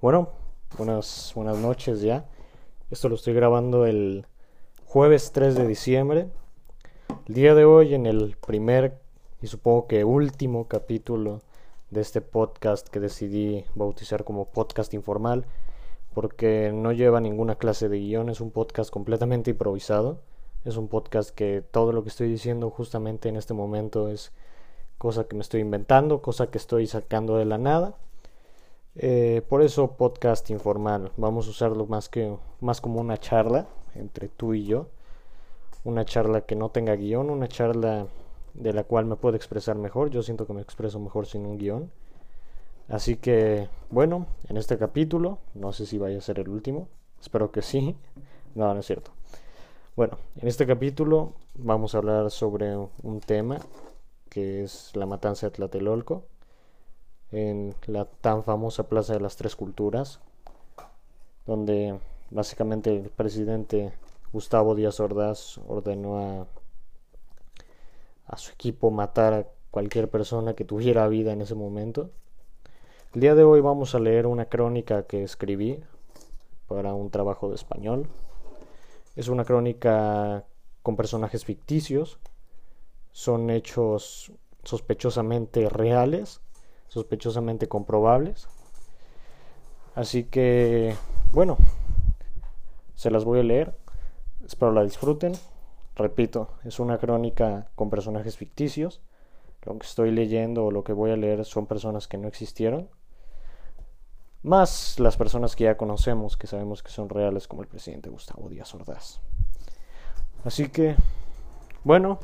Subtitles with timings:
[0.00, 0.28] Bueno,
[0.76, 2.24] buenas, buenas noches ya.
[2.88, 4.26] Esto lo estoy grabando el
[4.84, 6.28] jueves 3 de diciembre.
[7.26, 9.00] El día de hoy en el primer
[9.42, 11.40] y supongo que último capítulo
[11.90, 15.46] de este podcast que decidí bautizar como podcast informal
[16.14, 20.20] porque no lleva ninguna clase de guion, es un podcast completamente improvisado.
[20.64, 24.30] Es un podcast que todo lo que estoy diciendo justamente en este momento es
[24.96, 27.96] cosa que me estoy inventando, cosa que estoy sacando de la nada
[28.98, 31.12] eh, por eso podcast informal.
[31.16, 34.88] Vamos a usarlo más que más como una charla entre tú y yo.
[35.84, 38.08] Una charla que no tenga guion, una charla
[38.54, 40.10] de la cual me puedo expresar mejor.
[40.10, 41.92] Yo siento que me expreso mejor sin un guion.
[42.88, 46.88] Así que, bueno, en este capítulo, no sé si vaya a ser el último,
[47.20, 47.96] espero que sí.
[48.54, 49.12] No, no es cierto.
[49.94, 53.58] Bueno, en este capítulo vamos a hablar sobre un tema
[54.30, 56.24] que es la matanza de Tlatelolco
[57.32, 60.20] en la tan famosa Plaza de las Tres Culturas,
[61.46, 61.98] donde
[62.30, 63.92] básicamente el presidente
[64.32, 66.46] Gustavo Díaz Ordaz ordenó a,
[68.26, 72.10] a su equipo matar a cualquier persona que tuviera vida en ese momento.
[73.14, 75.80] El día de hoy vamos a leer una crónica que escribí
[76.66, 78.06] para un trabajo de español.
[79.16, 80.44] Es una crónica
[80.82, 82.18] con personajes ficticios.
[83.12, 86.42] Son hechos sospechosamente reales
[86.88, 88.48] sospechosamente comprobables.
[89.94, 90.94] Así que,
[91.32, 91.56] bueno,
[92.94, 93.76] se las voy a leer.
[94.44, 95.32] Espero la disfruten.
[95.94, 99.00] Repito, es una crónica con personajes ficticios.
[99.62, 102.88] Lo que estoy leyendo o lo que voy a leer son personas que no existieron.
[104.42, 108.48] Más las personas que ya conocemos, que sabemos que son reales, como el presidente Gustavo
[108.48, 109.20] Díaz Ordaz.
[110.44, 110.94] Así que,
[111.82, 112.20] bueno,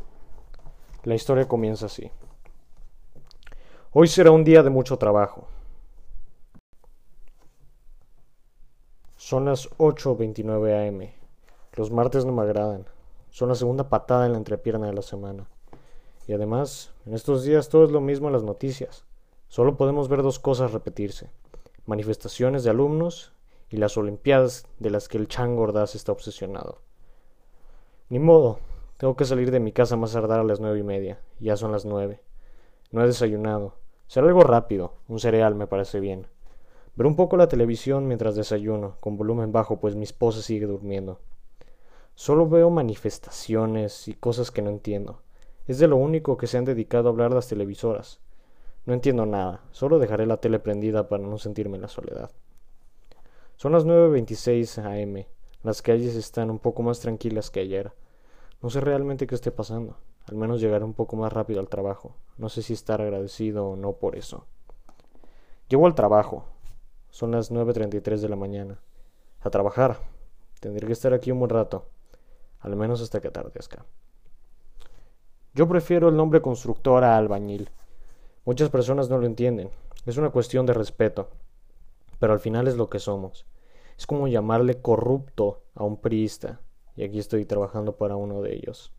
[1.02, 2.10] la historia comienza así.
[3.96, 5.46] Hoy será un día de mucho trabajo.
[9.14, 11.12] Son las 8.29 am.
[11.74, 12.86] Los martes no me agradan.
[13.30, 15.48] Son la segunda patada en la entrepierna de la semana.
[16.26, 19.04] Y además, en estos días todo es lo mismo en las noticias.
[19.46, 21.30] Solo podemos ver dos cosas repetirse.
[21.86, 23.32] Manifestaciones de alumnos
[23.70, 26.78] y las Olimpiadas de las que el Chan Gordaz está obsesionado.
[28.08, 28.58] Ni modo,
[28.96, 31.20] tengo que salir de mi casa más tardar a las nueve y media.
[31.38, 32.20] Ya son las nueve.
[32.90, 33.83] No he desayunado.
[34.06, 36.26] Será algo rápido, un cereal me parece bien.
[36.96, 41.18] Ver un poco la televisión mientras desayuno, con volumen bajo, pues mi esposa sigue durmiendo.
[42.14, 45.22] Solo veo manifestaciones y cosas que no entiendo.
[45.66, 48.20] Es de lo único que se han dedicado a hablar las televisoras.
[48.86, 52.30] No entiendo nada, solo dejaré la tele prendida para no sentirme en la soledad.
[53.56, 55.24] Son las 9.26 am.
[55.62, 57.92] Las calles están un poco más tranquilas que ayer.
[58.60, 59.96] No sé realmente qué esté pasando.
[60.28, 62.14] Al menos llegaré un poco más rápido al trabajo.
[62.36, 64.46] No sé si estar agradecido o no por eso.
[65.68, 66.44] Llego al trabajo.
[67.10, 68.80] Son las 9.33 de la mañana.
[69.40, 69.98] A trabajar.
[70.60, 71.86] Tendré que estar aquí un buen rato.
[72.60, 73.84] Al menos hasta que atardezca.
[75.54, 77.70] Yo prefiero el nombre constructor a albañil.
[78.44, 79.70] Muchas personas no lo entienden.
[80.06, 81.28] Es una cuestión de respeto.
[82.18, 83.46] Pero al final es lo que somos.
[83.98, 86.60] Es como llamarle corrupto a un priista.
[86.96, 88.93] Y aquí estoy trabajando para uno de ellos.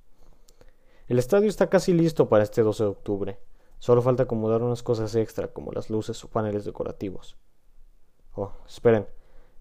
[1.07, 3.39] El estadio está casi listo para este 12 de octubre.
[3.77, 7.37] Solo falta acomodar unas cosas extra, como las luces o paneles decorativos.
[8.33, 9.05] Oh, esperen.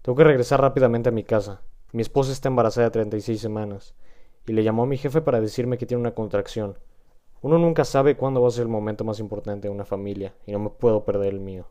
[0.01, 1.61] Tengo que regresar rápidamente a mi casa.
[1.91, 3.93] Mi esposa está embarazada de 36 semanas.
[4.47, 6.79] Y le llamó a mi jefe para decirme que tiene una contracción.
[7.43, 10.51] Uno nunca sabe cuándo va a ser el momento más importante de una familia, y
[10.51, 11.67] no me puedo perder el mío.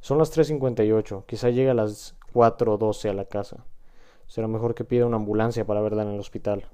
[0.00, 1.24] Son las 3.58.
[1.24, 3.64] Quizá llegue a las 4.12 a la casa.
[4.26, 6.68] Será mejor que pida una ambulancia para verla en el hospital.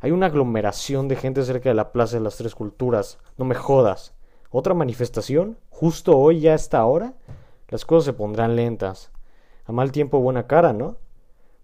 [0.00, 3.18] Hay una aglomeración de gente cerca de la Plaza de las Tres Culturas.
[3.36, 4.14] No me jodas.
[4.50, 5.58] ¿Otra manifestación?
[5.68, 7.14] ¿Justo hoy ya a esta hora?
[7.68, 9.10] Las cosas se pondrán lentas.
[9.66, 10.96] A mal tiempo buena cara, ¿no?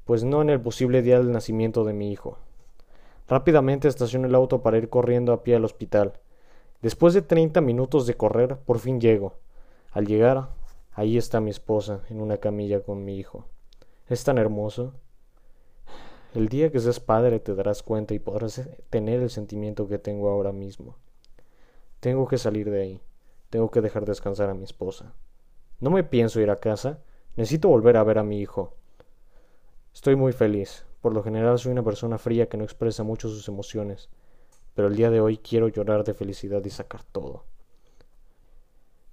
[0.05, 2.37] Pues no en el posible día del nacimiento de mi hijo.
[3.27, 6.13] Rápidamente estaciono el auto para ir corriendo a pie al hospital.
[6.83, 9.33] Después de treinta minutos de correr, por fin llego.
[9.93, 10.51] Al llegar,
[10.93, 13.47] ahí está mi esposa, en una camilla con mi hijo.
[14.09, 14.93] Es tan hermoso.
[16.37, 20.29] El día que seas padre te darás cuenta y podrás tener el sentimiento que tengo
[20.29, 20.99] ahora mismo.
[22.01, 23.01] Tengo que salir de ahí.
[23.49, 25.15] Tengo que dejar descansar a mi esposa.
[25.81, 26.99] No me pienso ir a casa.
[27.37, 28.75] Necesito volver a ver a mi hijo.
[29.95, 30.85] Estoy muy feliz.
[31.01, 34.11] Por lo general soy una persona fría que no expresa mucho sus emociones.
[34.75, 37.45] Pero el día de hoy quiero llorar de felicidad y sacar todo.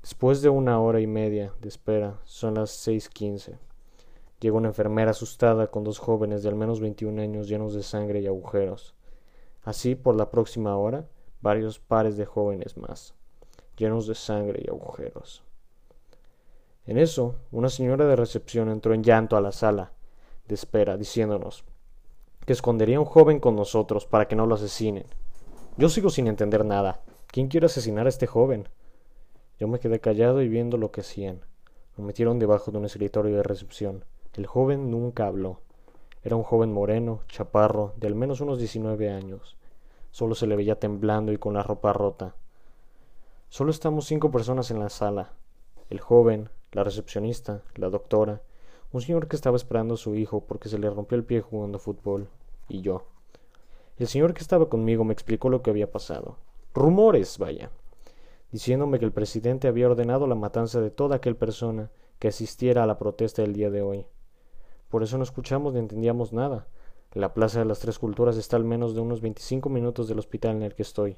[0.02, 3.60] Después de una hora y media de espera, son las 6.15.
[4.44, 8.20] Llegó una enfermera asustada con dos jóvenes de al menos 21 años llenos de sangre
[8.20, 8.94] y agujeros.
[9.64, 11.08] Así, por la próxima hora,
[11.40, 13.16] varios pares de jóvenes más,
[13.78, 15.46] llenos de sangre y agujeros.
[16.86, 19.94] En eso, una señora de recepción entró en llanto a la sala
[20.50, 21.64] de espera, diciéndonos
[22.46, 25.06] que escondería a un joven con nosotros para que no lo asesinen.
[25.78, 27.00] Yo sigo sin entender nada.
[27.28, 28.68] ¿Quién quiere asesinar a este joven?
[29.58, 31.46] Yo me quedé callado y viendo lo que hacían.
[31.96, 34.04] Lo metieron debajo de un escritorio de recepción.
[34.36, 35.60] El joven nunca habló.
[36.24, 39.58] Era un joven moreno, chaparro, de al menos unos diecinueve años.
[40.10, 42.34] Solo se le veía temblando y con la ropa rota.
[43.50, 45.34] Solo estamos cinco personas en la sala.
[45.92, 48.42] El joven, la recepcionista, la doctora,
[48.92, 51.78] un señor que estaba esperando a su hijo porque se le rompió el pie jugando
[51.78, 52.28] fútbol,
[52.68, 53.06] y yo.
[53.98, 56.38] El señor que estaba conmigo me explicó lo que había pasado.
[56.74, 57.70] Rumores, vaya.
[58.52, 62.88] Diciéndome que el presidente había ordenado la matanza de toda aquella persona que asistiera a
[62.88, 64.08] la protesta del día de hoy.
[64.94, 66.68] Por eso no escuchamos ni entendíamos nada.
[67.14, 70.58] La Plaza de las Tres Culturas está al menos de unos veinticinco minutos del hospital
[70.58, 71.18] en el que estoy.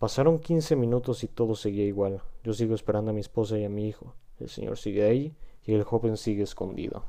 [0.00, 2.20] Pasaron quince minutos y todo seguía igual.
[2.42, 4.14] Yo sigo esperando a mi esposa y a mi hijo.
[4.40, 7.04] El señor sigue ahí y el joven sigue escondido.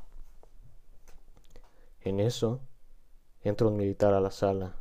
[2.02, 2.60] En eso,
[3.42, 4.76] entra un militar a la sala.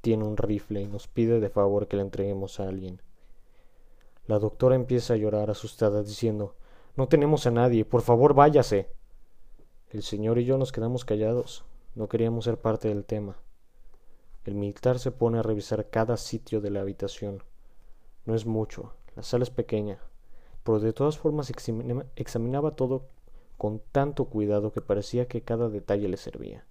[0.00, 3.02] Tiene un rifle y nos pide de favor que le entreguemos a alguien.
[4.26, 6.54] La doctora empieza a llorar asustada diciendo
[6.96, 8.88] No tenemos a nadie, por favor váyase.
[9.92, 11.66] El señor y yo nos quedamos callados.
[11.94, 13.36] No queríamos ser parte del tema.
[14.46, 17.42] El militar se pone a revisar cada sitio de la habitación.
[18.24, 19.98] No es mucho, la sala es pequeña,
[20.64, 21.52] pero de todas formas
[22.16, 23.10] examinaba todo
[23.58, 26.64] con tanto cuidado que parecía que cada detalle le servía.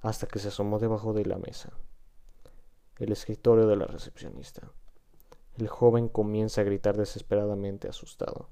[0.00, 1.72] Hasta que se asomó debajo de la mesa,
[3.00, 4.70] el escritorio de la recepcionista.
[5.58, 8.46] El joven comienza a gritar desesperadamente asustado.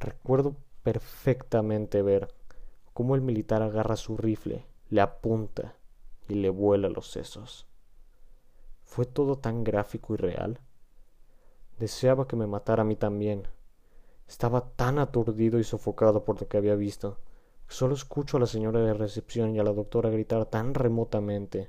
[0.00, 0.56] Recuerdo
[0.86, 2.28] perfectamente ver
[2.92, 5.74] cómo el militar agarra su rifle, le apunta
[6.28, 7.66] y le vuela los sesos.
[8.84, 10.60] Fue todo tan gráfico y real.
[11.80, 13.48] Deseaba que me matara a mí también.
[14.28, 17.18] Estaba tan aturdido y sofocado por lo que había visto.
[17.66, 21.68] Solo escucho a la señora de recepción y a la doctora gritar tan remotamente.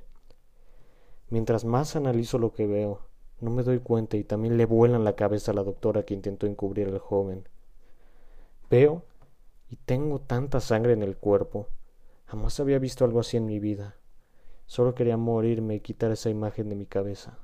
[1.28, 3.00] Mientras más analizo lo que veo,
[3.40, 6.46] no me doy cuenta y también le vuelan la cabeza a la doctora que intentó
[6.46, 7.48] encubrir al joven.
[8.70, 9.02] Veo
[9.70, 11.68] y tengo tanta sangre en el cuerpo.
[12.26, 13.96] Jamás había visto algo así en mi vida.
[14.66, 17.38] Solo quería morirme y quitar esa imagen de mi cabeza.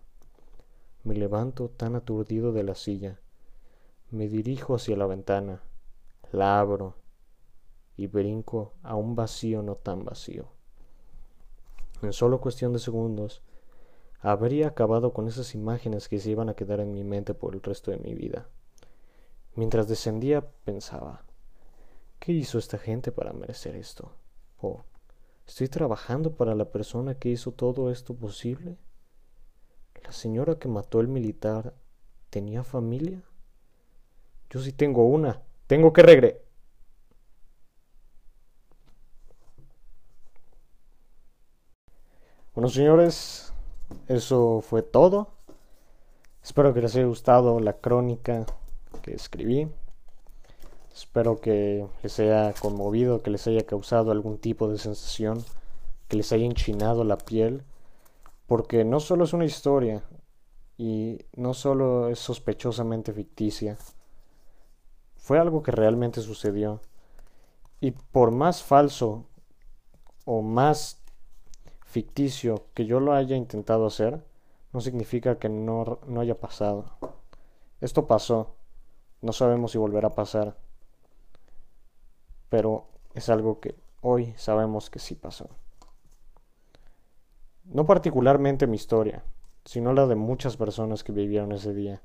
[1.02, 3.20] Me levanto tan aturdido de la silla.
[4.10, 5.62] Me dirijo hacia la ventana,
[6.32, 6.94] la abro
[7.96, 10.48] y brinco a un vacío no tan vacío.
[12.02, 13.42] En solo cuestión de segundos,
[14.20, 17.62] habría acabado con esas imágenes que se iban a quedar en mi mente por el
[17.62, 18.48] resto de mi vida.
[19.56, 21.24] Mientras descendía pensaba,
[22.18, 24.12] ¿qué hizo esta gente para merecer esto?
[24.60, 24.84] Oh,
[25.46, 28.78] ¿Estoy trabajando para la persona que hizo todo esto posible?
[30.02, 31.74] ¿La señora que mató al militar
[32.30, 33.22] tenía familia?
[34.50, 35.42] Yo sí tengo una.
[35.66, 36.40] Tengo que regre.
[42.54, 43.52] Bueno, señores,
[44.08, 45.28] eso fue todo.
[46.42, 48.46] Espero que les haya gustado la crónica
[49.02, 49.68] que escribí.
[50.94, 55.44] Espero que les haya conmovido, que les haya causado algún tipo de sensación,
[56.08, 57.64] que les haya enchinado la piel,
[58.46, 60.02] porque no solo es una historia
[60.76, 63.76] y no solo es sospechosamente ficticia,
[65.16, 66.80] fue algo que realmente sucedió.
[67.80, 69.24] Y por más falso
[70.24, 71.02] o más
[71.84, 74.22] ficticio que yo lo haya intentado hacer,
[74.72, 76.84] no significa que no, no haya pasado.
[77.80, 78.54] Esto pasó.
[79.24, 80.56] No sabemos si volverá a pasar
[82.54, 85.48] pero es algo que hoy sabemos que sí pasó.
[87.64, 89.24] No particularmente mi historia,
[89.64, 92.00] sino la de muchas personas que vivieron ese día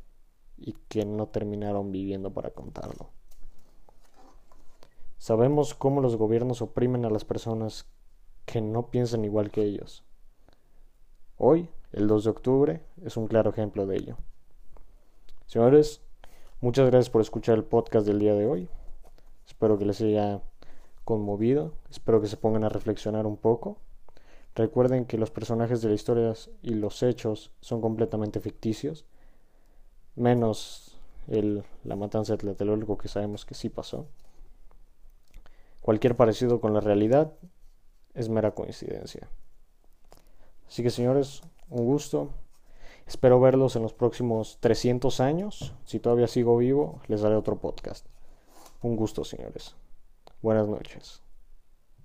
[0.58, 3.12] y que no terminaron viviendo para contarlo.
[5.20, 7.86] Sabemos cómo los gobiernos oprimen a las personas
[8.48, 10.04] que no piensan igual que ellos.
[11.38, 14.18] Hoy, el 2 de octubre, es un claro ejemplo de ello.
[15.46, 16.02] Señores,
[16.62, 18.70] muchas gracias por escuchar el podcast del día de hoy.
[19.48, 20.42] Espero que les haya
[21.04, 23.78] conmovido, espero que se pongan a reflexionar un poco.
[24.56, 29.06] Recuerden que los personajes de la historia y los hechos son completamente ficticios,
[30.16, 30.98] menos
[31.28, 34.08] el, la matanza de Tlatelolco que sabemos que sí pasó.
[35.82, 37.34] Cualquier parecido con la realidad
[38.14, 39.30] es mera coincidencia.
[40.68, 42.30] Así que señores, un gusto.
[43.10, 45.74] Espero verlos en los próximos 300 años.
[45.84, 48.06] Si todavía sigo vivo, les daré otro podcast.
[48.84, 49.76] Un gusto, señores.
[50.44, 51.24] Buenas noches.